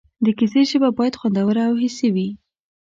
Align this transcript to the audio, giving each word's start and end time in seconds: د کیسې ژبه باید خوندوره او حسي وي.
د 0.25 0.27
کیسې 0.37 0.61
ژبه 0.69 0.89
باید 0.97 1.17
خوندوره 1.19 1.63
او 1.69 1.75
حسي 1.81 2.09
وي. 2.15 2.29